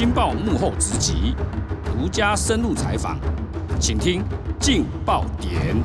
[0.00, 1.34] 金报幕后直击，
[1.84, 3.20] 独家深入采访，
[3.78, 4.22] 请听
[4.58, 5.76] 劲爆点。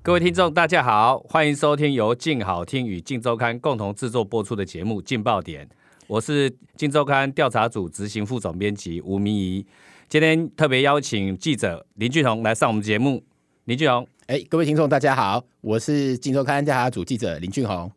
[0.00, 5.66] 各位听众，大家好，欢迎收听由劲好听与劲周刊共同制作播出的节目《劲爆点》，
[6.06, 9.66] 我是劲周刊调查组执行副总编辑吴明仪。
[10.08, 13.20] 今天特别邀请记者林俊宏来上我们节目。
[13.64, 17.90] 林俊宏，哎，各位听众，大家好，我是劲周刊调查组记者林俊宏。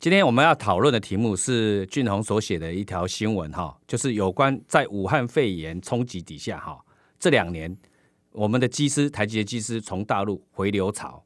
[0.00, 6.78] 今天我们要讨论的题目是俊宏所写的一条新闻，哈，就是有关在武汉肺炎冲击底下，哈，
[7.18, 7.76] 这两年
[8.30, 11.20] 我们的机师，台积的机师从大陆回流潮，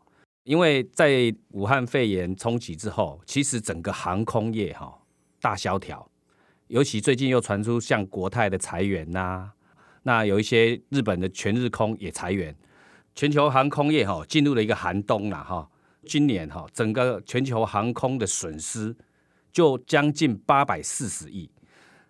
[0.45, 5.03] 因为在武汉肺炎冲击之后，其实整个航空业哈
[5.43, 6.11] 大萧条，
[6.69, 9.51] 尤其最近又传出像国泰的裁员呐，
[10.05, 12.57] 那有一些日本的全日空也裁员，
[13.15, 15.69] 全球航空业哈进入了一个寒冬了哈。
[16.07, 18.95] 今年哈，整个全球航空的损失
[19.53, 21.51] 就将近八百四十亿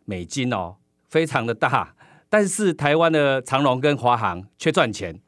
[0.05, 0.77] 美金哦，
[1.09, 1.95] 非常的大。
[2.29, 5.21] 但是台湾的长龙跟华航却赚钱，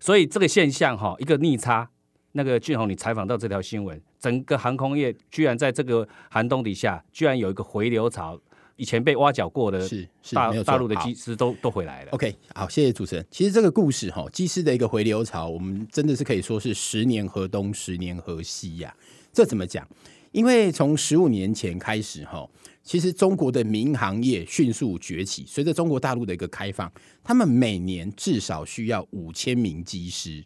[0.00, 1.90] 所以这个现象哈，一个逆差。
[2.32, 8.38] 那个俊宏，你采访到这条新闻，整个航空业居然在这个寒冬底下，居然有一个回流潮。
[8.76, 12.10] 以前被挖角过的，是大大陆的机师都都回来了。
[12.12, 13.26] OK，好，谢谢主持人。
[13.30, 18.94] 其实这个故事哈，机师的一个回流潮，我们真的是可以说是十年河东，十年河西呀。
[19.32, 19.86] 这怎么讲？
[20.32, 22.46] 因为从十五年前开始哈，
[22.82, 26.92] 其实中国的民航业迅速崛起，随着中国大陆的一个开放，
[27.24, 30.44] 他们每年至少需要五千名机师。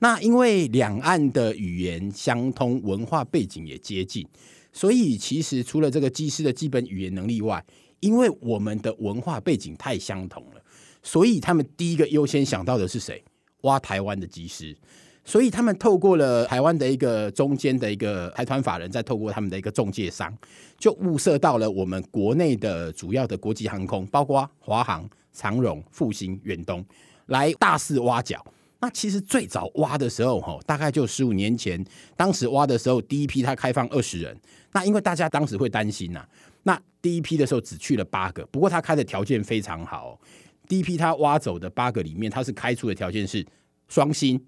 [0.00, 4.26] 那因为两岸的语言相通，文化背景也接近。
[4.72, 7.64] 所以，其实除了这个技师的基本语言能力外，
[8.00, 10.62] 因为我们的文化背景太相同了，
[11.02, 13.22] 所以他们第一个优先想到的是谁？
[13.62, 14.76] 挖台湾的技师。
[15.22, 20.34] 所以他们透过了台湾的一个中间的一个台团法人，再透过他们的一个中介商，
[20.78, 26.84] 就物色到了我们国内的主要的国际航空，包括华航、长荣、复兴、远东，
[27.26, 28.42] 来大肆挖角。
[28.80, 31.84] 那其实最早挖的时候，哈，大概就十五年前，
[32.16, 34.34] 当时挖的时候，第一批他开放二十人。
[34.72, 36.24] 那因为大家当时会担心呐，
[36.62, 40.18] 那第一批的时候只去了八个，不过他开的条件非常好。
[40.66, 43.44] 第一批他挖走的八个里面，他是开出的条件是
[43.88, 44.40] 双薪，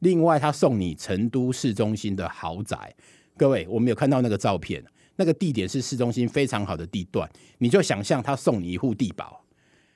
[0.00, 2.94] 另外他送你成都市中心的豪宅。
[3.36, 4.84] 各位，我们有看到那个照片，
[5.16, 7.28] 那个地点是市中心非常好的地段，
[7.58, 9.42] 你就想象他送你一户地堡。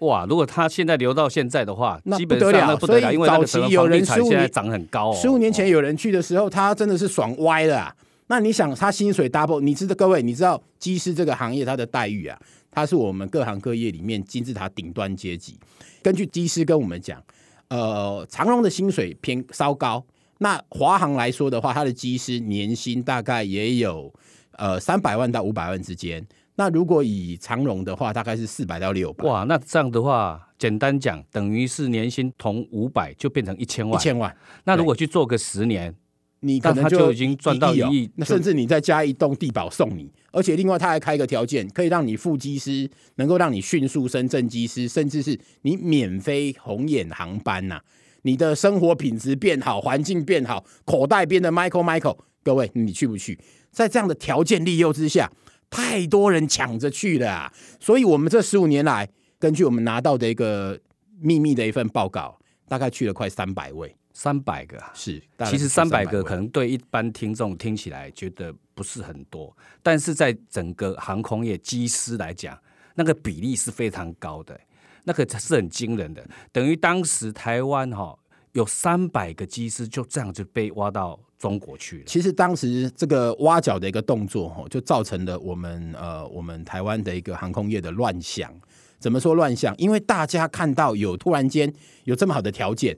[0.00, 0.26] 哇！
[0.28, 7.94] 如果他现在留到现在的话，那不得了，因为早期有人十五年涨很高，十五年前有人去的时候，他真的是爽歪了。
[8.26, 12.38] 那你想，他薪水 double，你知道各位，你知道机师这个行业他的待遇啊，
[12.70, 15.58] 他是我们各行各业里面金字塔顶端阶级。
[16.02, 17.22] 根据机师跟我们讲，
[17.68, 20.04] 呃，长荣的薪水偏稍高，
[20.38, 24.12] 那华航来说的话，他的机师年薪大概也有
[24.56, 26.26] 呃三百万到五百万之间。
[26.56, 29.24] 那如果以长荣的话，大概是四百到六百。
[29.24, 34.00] 哇，那这样的话，简单讲，等于是年薪从五百就变成一千万。
[34.00, 34.34] 一千万。
[34.64, 35.92] 那如果去做个十年，
[36.40, 38.08] 你可能就已经赚到一亿。
[38.14, 47.80] 那甚至你再加一栋地堡送你，而且另外他还开个条件，可以让你副机师能够让你迅速升正机师，甚至是你免飞红眼航班呐，
[48.22, 52.18] 你的生活品质变好，环境变好，口袋变得 Michael Michael。
[52.44, 53.36] 各位，你去不去？
[53.72, 55.32] 在这样的条件利诱之下。
[55.70, 57.52] 太多人抢着去了啊！
[57.80, 59.08] 所以我们这十五年来，
[59.38, 60.78] 根据我们拿到的一个
[61.20, 62.38] 秘密的一份报告，
[62.68, 65.20] 大概去了快三百位，三百个是。
[65.46, 72.56] 其实三百个可能对一般听众听起来觉得不是很多，但是在整个航空业机师来讲，
[72.94, 74.58] 那个比例是非常高的，
[75.02, 76.24] 那个是很惊人的。
[76.52, 78.16] 等于当时台湾哈
[78.52, 81.18] 有三百个机师就这样就被挖到。
[81.38, 82.04] 中国去了。
[82.06, 88.52] 其实当时这个挖角的一个动作，哈，就造成了我们呃，我们台湾的一个航空业的乱象。
[88.98, 89.74] 怎么说乱象？
[89.76, 91.70] 因为大家看到有突然间
[92.04, 92.96] 有这么好的条件，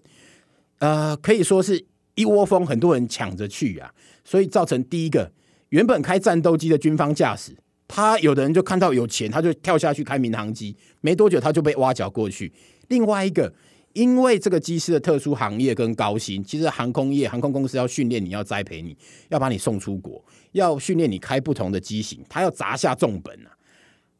[0.78, 3.92] 呃，可以说是一窝蜂，很多人抢着去啊，
[4.24, 5.32] 所以造成第一个，
[5.70, 7.56] 原本开战斗机的军方驾驶，
[7.88, 12.52] 他有的人就看到有钱，他就跳下去开民航机，没多久他就被挖角过去。
[12.88, 13.52] 另外一个。
[13.96, 18.94] 因为这个机师的特殊行业跟高薪，其实航空业航空公司要训练你要栽培你，
[19.30, 20.22] 要把你送出国，
[20.52, 23.56] 要训练你开不同的机型，他要砸下重本啊。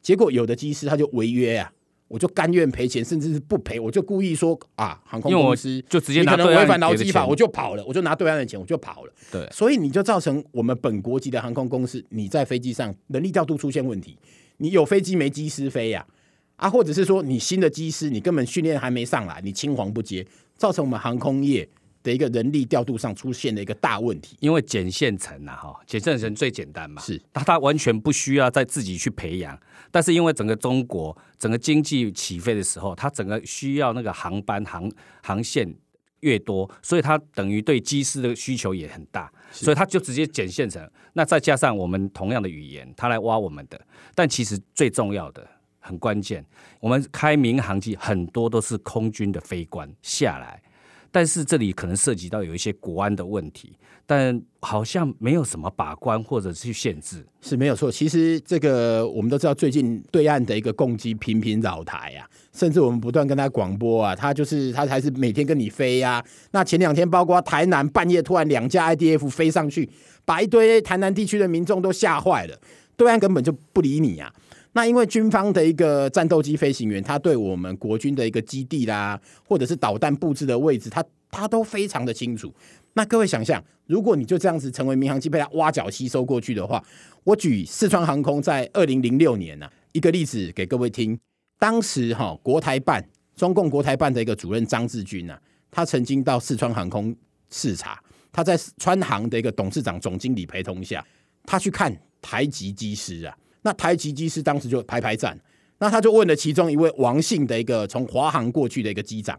[0.01, 1.71] 结果有的机师他就违约啊，
[2.07, 9.13] 我就甘愿赔钱，甚至是不赔，我就故意说啊，航空公司就直接拿对违反劳基法，我就跑了，我就拿对岸的钱，我就跑了。
[9.31, 14.17] 对，所以你就造成我们本国籍的航空公司，你在飞机上人力调度出现问题，
[14.57, 16.03] 你有飞机没机师飞呀。
[16.03, 16.16] 啊，
[16.57, 20.25] 或者是说你新的机师，你根本训练还没上来，你青黄不接，
[20.55, 21.67] 造成我们航空业
[22.01, 24.35] 的一个人力调度上出现了一个大问题。
[24.39, 29.57] 因为剪线层啊，哈，剪线层最简单嘛，是，他他完全不需要再自己去培养。
[29.91, 34.91] 但是因为整个中国整个经济起飞的时候，它整个需要那个航班航
[35.23, 35.73] 航线
[36.21, 40.85] 越多，所以它等于对机师的需求也很大，所以他就直接剪线成。
[41.13, 43.79] 那再加上我们同样的语言，他来挖我们的。
[44.13, 45.47] 但其实最重要的、
[45.79, 46.45] 很关键，
[46.79, 50.61] 我们开民航机很多都是空军的飞官下来。
[51.09, 53.71] 但是这里可能涉及到有一些国安的问题，
[54.05, 57.89] 但好像没有什么把关或者去限制，是没有错。
[57.89, 66.23] 其实这个我们都知道，最近对岸的一个攻击频频扰台啊，甚至我们不断跟他广播啊，他就是他还是每天跟你飞呀。
[66.51, 69.89] 那前两天包括台南半夜突然两架 IDF 飞上去，
[70.25, 72.59] 把一堆台南地区的民众都吓坏了，
[72.97, 74.31] 对岸根本就不理你啊。
[74.77, 82.53] 那因为军方的一个战斗机飞行员，他对我们国军的一个基地啦，或者是导弹布置的位置，他他都非常的清楚。
[82.93, 86.83] 那各位想象，如果你就这样子成为民航机被他挖角吸收过去的话，
[87.23, 91.19] 我举四川航空在二零零六年呢一个例子给各位听。
[91.57, 93.03] 当时哈国台办
[93.35, 95.35] 中共国台办的一个主任张志军呢，
[95.71, 97.15] 他曾经到四川航空
[97.49, 97.99] 视察，
[98.31, 101.03] 他在川航的一个董事长总经理陪同下，
[101.47, 101.91] 他去看
[102.21, 103.35] 台籍机师啊。
[103.67, 105.37] 那台籍机师当时就排排站，
[105.79, 109.37] 那他就问了其中一位王姓的一个从华航过去的一个机长，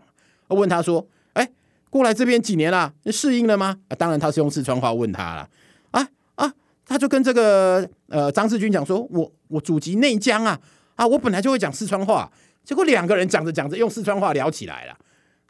[0.48, 1.48] 问他说：“哎，
[1.88, 2.92] 过来这边几年了？
[3.06, 5.48] 适应了吗？”啊，当然他是用四川话问他了。
[5.92, 6.52] 啊啊，
[6.84, 10.60] 他就跟这个呃张志军讲说：“我我祖籍内江啊，
[10.96, 12.30] 啊，我本来就会讲四川话。”
[12.62, 14.92] 结果两个人讲着讲着用四川话聊起来了。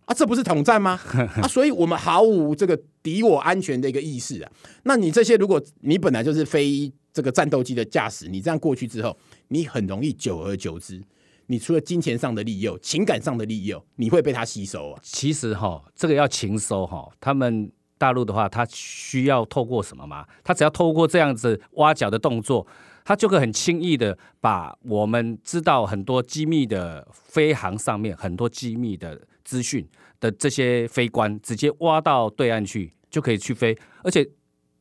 [0.04, 1.00] 啊，这不是统战吗？
[1.42, 4.52] 啊，所以我们毫无这个敌我安全的一个意识啊。
[4.84, 6.92] 那你这些，如果你本来就是非。
[7.18, 9.18] 这个战斗机的驾驶，你这样过去之后，
[9.48, 11.02] 你很容易久而久之，
[11.46, 15.00] 你除了金钱上的利诱、情感上的利诱，你会被他吸收啊。
[15.02, 20.24] 其实哈，这个要情收哈，他们大陆的话，他需要透过什么吗？
[20.44, 22.64] 他只要透过这样子挖角的动作，
[23.04, 29.84] 他就会很轻易的把我们知道很多机密的飞航上面很多机密的资讯
[30.20, 34.24] 的这些飞官，直接挖到对岸去，就可以去飞，而且。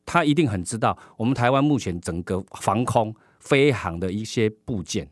[0.08, 5.06] 他一定很知道我们台湾目前整个防空飞航的一些部件，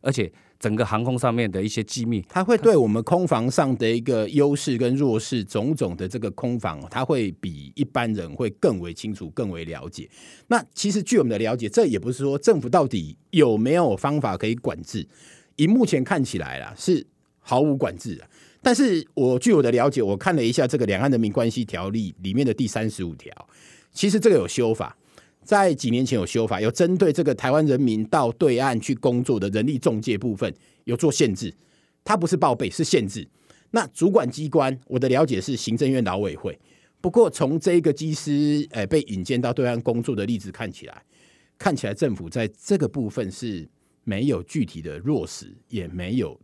[0.00, 10.08] 而且整个航空上面的一些机密，他会对我们空防上的一个优势跟弱势种种的这个空防，他会比一般人会更为清楚、更为了解。
[10.46, 15.04] 那其实据我们的了解，这也不是说政府到底有没有方法可以管制，
[15.56, 17.04] 以目前看起来啦是
[17.40, 18.24] 毫无管制的。
[18.62, 23.30] 但是我据我的了解，我看了一下这个《两岸人民关系条例》里面的第三十五条。
[23.96, 24.94] 其实这个有修法，
[25.42, 30.54] 在几年前有修法，有针对这个台湾人民到对岸去工作的人力中介部分
[30.84, 31.52] 有做限制，
[32.04, 33.26] 它不是报备，是限制。
[33.70, 36.58] 那主管机关，我的了解是行政院劳委会。
[37.00, 41.02] 不过从这个机师诶被引荐到对岸工作的例子看起来，
[41.56, 43.66] 看起来政府在这个部分是
[44.04, 46.38] 没有具体的落实，也没有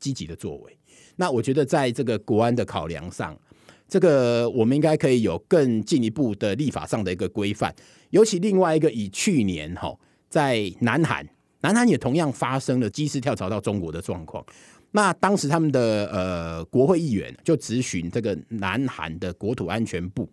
[0.00, 0.76] 积极的作为。
[1.14, 3.38] 那我觉得在这个国安的考量上。
[3.88, 7.74] 这个我们应该可以有更进一步的立法上的一个规范，
[8.10, 9.96] 尤其另外一个以去年哈
[10.28, 11.24] 在南韩，
[11.60, 14.44] 南韩也同样发生了机师跳槽到中国的状况。
[14.92, 20.28] 那当时他们的呃国会议员就咨询这个南韩的国土安全部，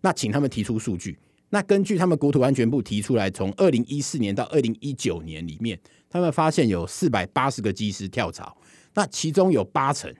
[0.00, 1.18] 那请他们提出数据。
[1.50, 5.78] 那根据他们国土安全部提出来，从二零一四年到二零一九年里面，
[6.08, 8.56] 他们发现有四百八十个机师跳槽，
[8.94, 10.12] 那其中有八成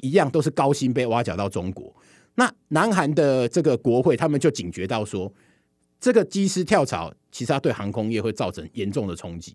[0.00, 1.94] 一样都是高薪被挖角到中国。
[2.40, 5.30] 那南韩的这个国会，他们就警觉到说，
[6.00, 9.54] 这个机师跳槽，其实它对航空业会造成严重的冲击，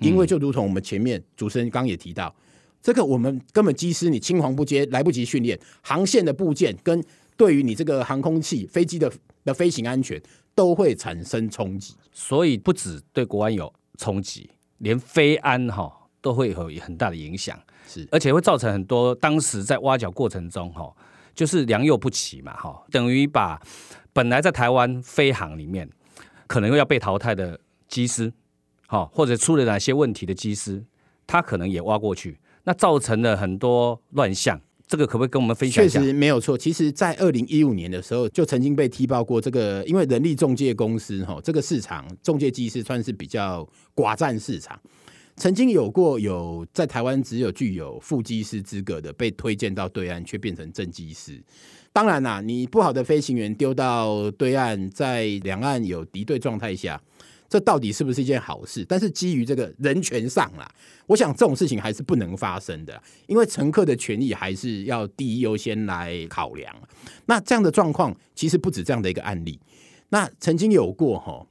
[0.00, 2.36] 因为就如同我们前面主持人刚也提到，
[2.82, 7.02] 这个我们根本机师你青黄不接，来不及训练，航线的部件跟
[7.38, 9.10] 对于你这个航空器飞机的
[9.42, 10.20] 的飞行安全
[10.54, 15.90] 都会产生冲击，所以不止对国安有冲击，连飞安哈
[16.20, 20.94] 都会有很大的影响，是，而且会造成很多当时在挖角过程中哈。
[21.36, 23.60] 就是良莠不齐嘛，哈，等于把
[24.12, 25.88] 本来在台湾飞航里面
[26.48, 28.32] 可能要被淘汰的机师，
[28.86, 30.82] 好，或者出了哪些问题的机师，
[31.26, 34.60] 他可能也挖过去，那造成了很多乱象。
[34.88, 35.98] 这个可不可以跟我们分享一下？
[35.98, 36.56] 确实没有错。
[36.56, 44.80] 其实，在二零一五年的时候，就曾经被踢爆过这个，因为人力中介公司哈，这个市场中介机师算是比较寡占市场。
[45.36, 51.42] 曾经有过有在台湾只有具有副机师资格的被推荐到对岸，却变成正机师。
[51.92, 57.00] 当然啦，你不好的飞行员丢到对岸，在两岸有敌对状态下，
[57.48, 58.84] 这到底是不是一件好事？
[58.86, 60.66] 但是基于这个人权上啦，
[61.06, 66.74] 我想这种事情还是不能发生的，因为乘客的权益还是要第一优先来考量。
[67.26, 69.60] 那这样的状况其实不止这样的一个案例，
[70.08, 71.46] 那曾经有过哈，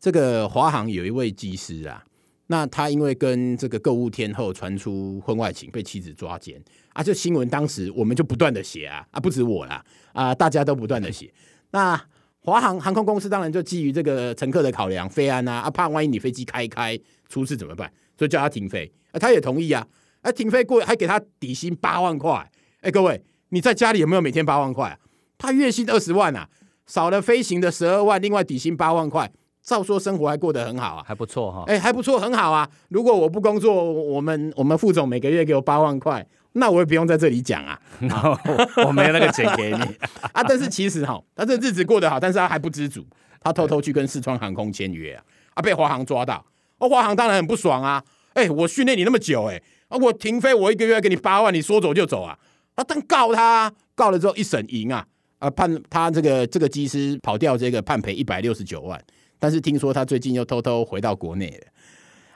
[0.00, 2.04] 这个华航有一位机师啊，
[2.48, 6.62] 那他因为跟这个购物天后传出婚外情，被妻子抓奸
[6.92, 11.32] 啊，这新闻当时我们就不断的写啊，啊不止我啦，啊大家都不断的写，
[11.70, 12.00] 那。
[12.38, 16.96] 华航航空公司当然就基于这个乘客的考量，飞安啊，啊怕万一你飞机开开
[17.28, 17.92] 出事怎么办？
[18.16, 19.84] 所以叫他停飞，啊他也同意啊，
[20.20, 22.48] 啊停飞过还给他底薪八万块，
[22.82, 24.96] 哎各位你在家里有没有每天八万块？
[25.36, 26.48] 他月薪二十万啊，
[26.86, 29.28] 少了飞行的十二万，另外底薪八万块，
[29.66, 32.66] 照说生活还过得很好啊，还不错哈，哎还不错很好啊。
[32.88, 36.24] 如果我不工作，我们我们副总每个月给我八万块。
[36.52, 37.78] 那我也不用在这里讲啊，
[38.86, 39.82] 我没有那个钱给你。
[40.32, 40.42] 啊。
[40.42, 43.04] 但是其实哈，他这日子过得好，但是他还不知足，
[43.42, 46.42] 他偷偷去跟四川航空签约啊，啊被华航抓到，
[46.78, 49.60] 哦华航当然很不爽啊，哎我训练你那么久，哎。
[49.88, 52.38] 啊我停飞我一个月给你八万，你说走就走啊，
[52.76, 55.04] 啊但告他，告了之后一审赢啊，
[55.38, 58.98] 啊判他这个这个机师跑掉这个判赔一百六十九万，
[59.38, 61.66] 但是听说他最近又偷偷回到国内了。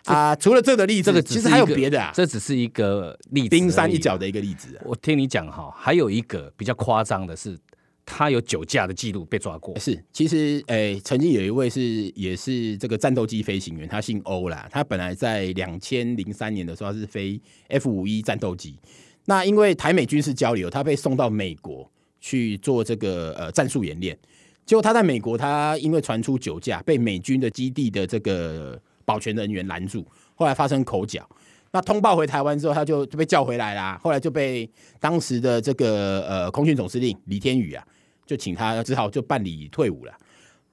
[0.04, 2.11] 啊，除了这个例子，这个其实还有别的啊。
[2.14, 4.80] 这只是一个例子，冰山一角的一个例子。
[4.85, 7.59] 我听你讲哈，还有一个比较夸张的是，
[8.07, 9.78] 他有酒驾的记录被抓过。
[9.78, 11.83] 是，其实诶，曾经有一位是
[12.16, 14.66] 也是这个战斗机飞行员，他姓欧啦。
[14.73, 17.38] 他本来在两千零三年的时候是飞
[17.69, 18.78] F 五一战斗机，
[19.26, 21.88] 那因为台美军事交流，他被送到美国
[22.21, 24.19] 去做这个呃战术演练。
[24.67, 28.81] 结果他在美国，他因为传出酒驾，被美军的基地的这个。
[29.02, 31.29] 保全人员拦住，后来发生口角。
[31.73, 33.99] 那通报回台湾之后，他就就被叫回来啦。
[34.00, 37.85] 后来就被当时的这个呃空军总司令李天宇啊，
[38.25, 40.12] 就请他只好就办理退伍了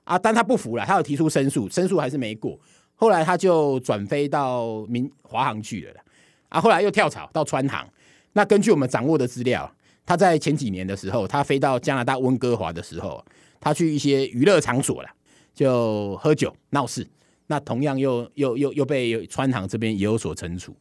[0.04, 0.20] 啊。
[0.20, 2.60] 但他不服了，他有提出申诉，申诉还是没过。
[2.94, 5.94] 后来他就转飞到民华航去了
[6.50, 6.62] 啊。
[6.62, 7.90] 后来又跳槽到川航。
[8.34, 9.74] 那根据我们掌握的资料，
[10.06, 13.26] 他在前几年的时候，他飞到加拿大温哥华的时候，
[13.60, 15.10] 他去一些娱乐场所了，
[15.54, 17.08] 就喝酒闹事。
[17.50, 20.76] 那同样又又又又被川航这边也有所惩处，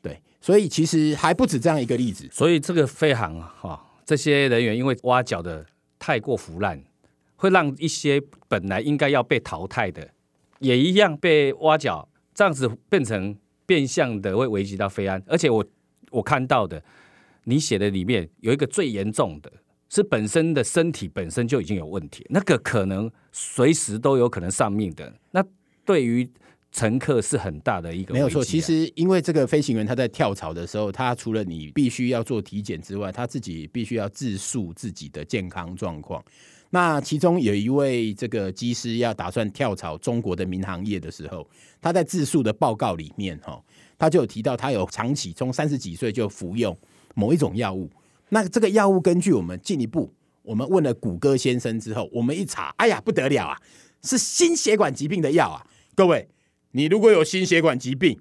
[0.00, 2.26] 对，所以其实还不止这样一个例子。
[2.32, 5.66] 所以这个飞航哈，这些人员因为挖角的
[5.98, 6.82] 太过腐烂，
[7.36, 10.08] 会让一些本来应该要被淘汰的，
[10.60, 15.22] 也一样被挖角，这样子变成变相的会危及到飞安。
[15.26, 15.62] 而且我
[16.10, 16.82] 我看到的，
[17.44, 19.52] 你写的里面有一个最严重的，
[19.88, 25.12] 是本身的身体本身就已经有问题，那个可能随时都有可能丧命的。
[25.30, 25.44] 那
[25.84, 26.30] 对于
[26.70, 28.44] 乘客是很大的一个没有错。
[28.44, 36.22] 其实，因为这个飞行员他在跳槽的时候，他除了你必须要做体检之外，他自己必须要自述自己的健康状况。
[36.70, 41.48] 那其中有一位这个机师要打算跳槽中国的民航业的时候，
[41.80, 43.58] 他在自述的报告里面哈，
[43.96, 46.76] 他就有提到他有长期从三十几岁就服用
[47.14, 47.88] 某一种药物。
[48.30, 53.60] 那这个药物根据我们进一步我们问了谷歌先生之后，我们一查，哎呀不得了啊，
[54.02, 55.66] 是心血管疾病的药啊。
[55.94, 56.28] 各位，
[56.70, 58.18] 你如果有心血管疾病，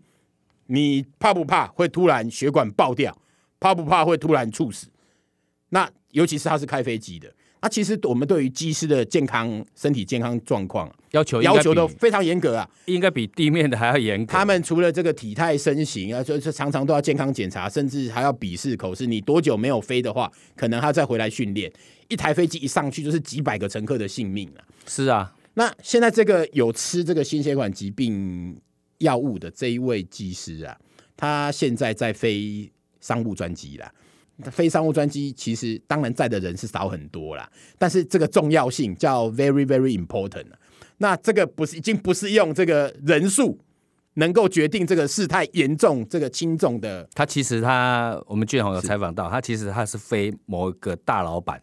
[0.68, 3.18] 你怕不怕会突然血管爆掉？
[3.60, 4.88] 怕不怕会突然猝死？
[5.70, 14.32] 那尤其是他是开飞机的，那其实我们对于机师的健康、身体健康状况要求要求都非常严格啊，应该比地面的还要严格。
[14.32, 19.08] 他们除了这个体态身形啊，就是常常都要健康检查，甚至还要笔试口试。
[19.08, 21.72] 你多久没有飞的话，可能还要再回来训练。
[22.08, 24.62] 一台飞机一上去就是几百个乘客的性命啊！
[24.86, 25.34] 是啊。
[25.56, 28.56] 那现在这个有吃这个心血管疾病
[29.00, 30.78] 药物的这一位技师啊，
[31.18, 32.72] 他现在在飞
[33.02, 33.92] 商务专机啦。
[34.52, 40.48] 飞商务专机其实当然载的人是少很多啦，但是这个重要性叫 very very important。
[40.98, 43.60] 那这个不是已经不是用这个人数
[44.16, 47.08] 能够决定这个事态严重这个轻重的。
[47.14, 51.62] 他其实他我们俊宏有采访到，他其实他是飞某一个大老板。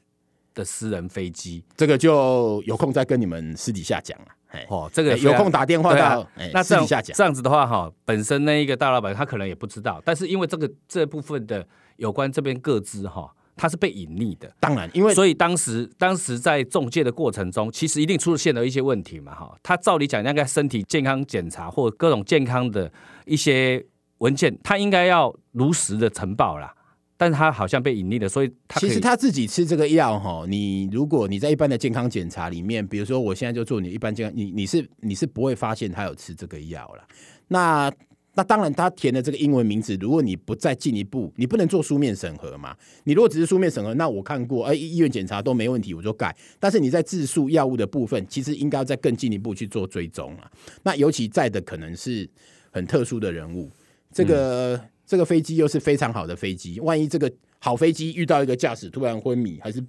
[0.54, 4.26] 的私人飞机，这个就有空再跟你们私底下讲了。
[4.68, 7.12] 哦，这个有空打电话到那私底下讲。
[7.16, 14.52] 这样子的话，哈，本身那一个大老板他可能也不知道，但是因为这个这部分的有关这边各资哈，他是被隐匿的。
[14.60, 19.56] 当然，因为所以当时当时在中介的过程中，其实一定出现了一些问题嘛，哈。
[19.62, 22.92] 他照理讲，应该身体健康检查或各种健康的
[23.26, 23.84] 一些
[24.18, 26.74] 文件，他应该要如实的呈报啦。
[27.16, 37.04] 但是他好像被隐匿了，所以他其实他自己吃这个药哈，你如果你在一般的健康检查里面，比如说我现在就做你一般健康，你你是你是不会发现他有吃这个药了。
[37.46, 37.90] 那
[38.36, 42.76] 那当然，他填的这个英文名字，如果你不再进一步，你不能做书面审核嘛？
[43.04, 46.36] 你如果只是书面审核，那我看过，哎，医院检查都没问题，我就改。
[46.58, 50.50] 但是你在自述药物的部分，其实应该要再更进一步去做追踪啊。
[50.82, 52.28] 那尤其在的可能是
[52.72, 53.70] 很特殊的人物，
[54.12, 59.80] 这个这个飞机又是非常好的飞机，万一这个好飞机遇到一个驾驶突然昏迷还是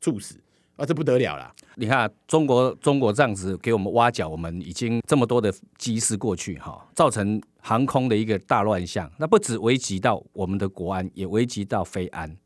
[0.00, 0.36] 猝死。
[0.78, 1.52] 啊，这不得了了！
[1.74, 9.10] 你看中国，中国这样子给我们挖角，我们已经这么多的机师过去哈，造成航空的一个大乱象。
[9.18, 12.36] 那不止危及到我们的国安，也危及到飞安。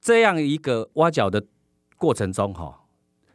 [0.00, 1.44] 这样一个挖角的
[1.96, 2.84] 过程中哈，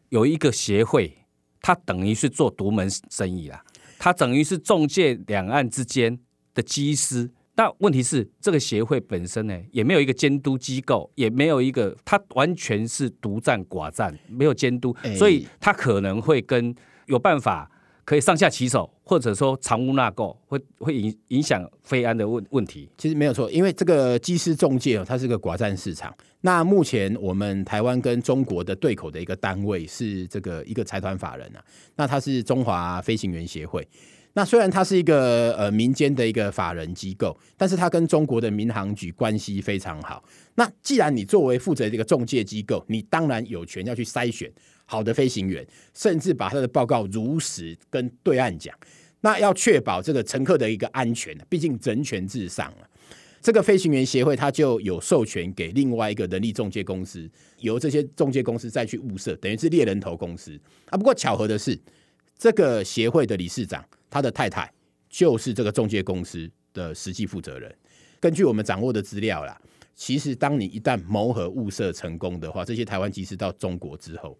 [0.08, 1.26] 有一个协会，
[1.62, 3.62] 它等于是做独门生意啦，
[4.00, 6.18] 它等于是中介两岸之间
[6.54, 7.32] 的机师。
[7.62, 16.74] 那问题是，这个协会本身呢，也没有一个监督机构，也没有一个，它完全是独占寡占，没有监督，所以它可能会跟
[17.06, 17.70] 有办法
[18.04, 22.90] 可以上下其手，或者说藏污纳垢，会会影影响非安的问问题。
[22.98, 26.12] 其实没有错，因为这个机师中介哦，它是个寡占市场。
[26.42, 31.64] 那目前我们台湾跟中国的对口的一个单位是这个一个财团法人啊，
[31.96, 33.88] 那它是中华飞行员协会。
[34.34, 40.24] 那虽然它是一个呃民间的一个法人机构，但是它跟中国的民航局关系非常好。
[40.56, 44.50] 那既然你作为负责这个中介机构，你当然有权要去筛选
[44.86, 48.74] 好的飞行员，甚至把他的报告如实跟对岸讲。
[49.20, 52.88] 那要确保这个乘客的一个安全，毕竟人权至上啊。
[53.42, 60.58] 这个飞行员协会它就有授权给另外一个人力中介公司，由这些中介公司再去物色，等于是猎人头公司
[60.90, 60.98] 啊。
[60.98, 61.78] 不过巧合的是，
[62.38, 63.84] 这个协会的理事长。
[64.12, 64.72] 他的太太
[65.10, 67.76] 就是这个中介公司的实际负责人。
[68.20, 69.60] 根据我们掌握的资料啦，
[69.96, 74.38] 其实当你一旦谋合物色成功的话，这些台湾机师到中国之后，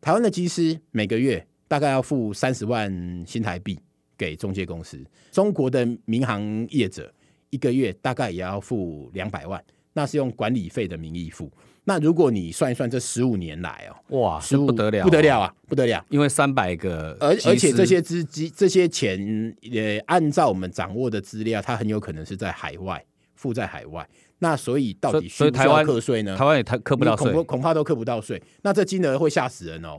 [0.00, 3.76] 台湾的机师每个月大概要付三十万新台币
[4.16, 7.12] 给中介公司，中国的民航业者
[7.50, 9.62] 一个月大概也要付两百万，
[9.94, 11.50] 那是用管理费的名义付。
[11.88, 16.04] 那如果你算一算这十五年来哦，哇，是不得了，不得了啊，不得了！
[16.10, 23.02] 因为三百个，而而且这些资金、这些钱，也按照我们掌握的资料，它很有可能是在海外，
[23.36, 24.06] 付在海外。
[24.40, 26.36] 那所以到底需不需要课税呢？
[26.36, 28.42] 台湾也课课不到税，恐怕都课不到税。
[28.60, 29.98] 那这金额会吓死人哦！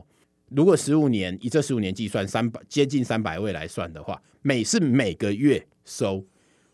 [0.50, 6.24] 如果十五年以这十五年计算，三百接近三百位来算的话，每是每个月收，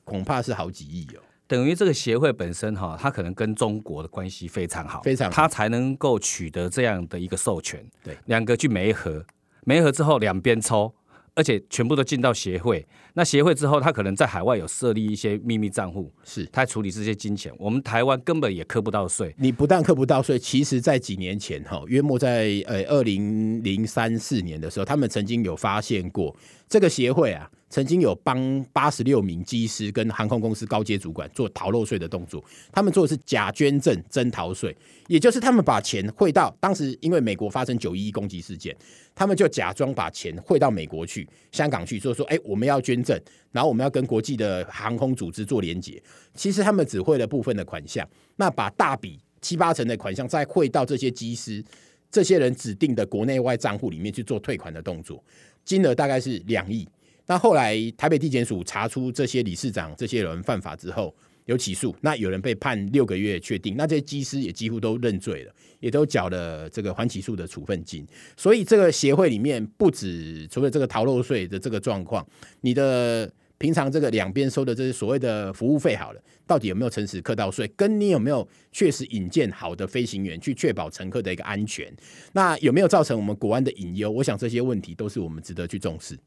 [0.04, 1.20] 恐怕是好几亿哦。
[1.46, 7.84] 等于这个协会本身哈，它可能跟中国的关系非常好，非常，它才能够取得这样的一个授权。
[8.02, 9.24] 对，两个去媒合，
[9.64, 10.94] 媒合之后两边抽。
[11.38, 12.82] 而且全部都进到协会，
[13.12, 17.52] 那协会之后，他可能在海外有设立一些秘密账户，是他处理这些金钱。
[17.58, 19.34] 我们台湾根本也扣不到税。
[19.36, 26.34] 你不但扣不到税，其实在几年前哈，约莫在呃二零零三四年的时候，他们曾经有发现过
[26.66, 32.42] 这个协会啊，曾经有帮八十六名机师跟航空公司高阶主管做逃漏税的动作。
[32.72, 34.74] 他们做的是假捐赠真逃税，
[35.08, 38.76] 也就是他们把钱汇到当时因为美国发生九一一攻击事件。
[39.14, 43.18] 他们就假装把钱汇到美国去、香港去，说说，哎，我们要捐赠，
[43.50, 46.02] 然后我们要跟国际的航空组织做连结。
[46.34, 51.64] 其实他们只汇了部分的款项，那把大笔七八成的款项再汇到这些机师、
[52.10, 55.24] 这些人指定的国内外账户里面去做退款的动作，
[55.64, 56.86] 金额大概是两亿。
[57.26, 61.14] 那后来台北地检署查出这些理事长这些人犯法之后。
[61.46, 68.04] 有起诉，那有人被判六个月确定，那这些机师也几乎都认罪了，也都缴了这个还起诉的处分金。
[68.36, 72.26] 所以这个协会里面不止除了这个逃漏税的这个状况，
[72.62, 77.70] 你的平常这个两边收的这些所谓的服务费好了，到底有没有诚实课到税？
[77.76, 81.94] 跟你有没有确实引荐好的飞行员去确保乘客的一个安全？
[82.32, 84.10] 那有没有造成我们国安的隐忧？
[84.10, 86.18] 我想这些问题都是我们值得去重视。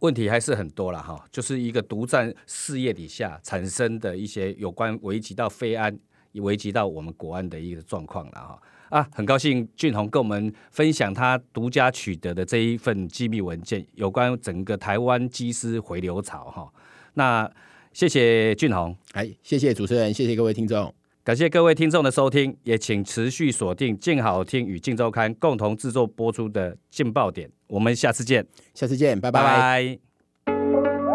[0.00, 5.98] 问题还是很多了哈，就是一个独占事业底下产生的一些有关危及到非安、
[6.34, 16.72] 危及到我们国安的一个状况了哈啊，很高兴俊宏跟我们分享他独家取得的这一份机密文件，有关整个台湾机师回流潮哈。
[17.14, 17.50] 那
[17.92, 20.94] 谢谢俊宏，哎，谢谢主持人，谢谢各位听众。
[21.26, 27.50] 感谢各位听众的收听，也请持续锁定静好听与静周刊共同制作播出的劲爆点。
[27.66, 29.98] 我们下次见，下次见，拜拜。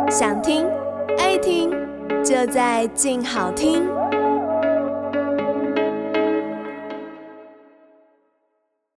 [0.10, 0.68] 想听
[1.18, 1.72] 爱听，
[2.26, 4.01] 就在静好听。